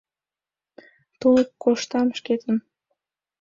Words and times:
Тулык 1.19 1.49
коштам 1.63 2.07
шкетын. 2.17 2.57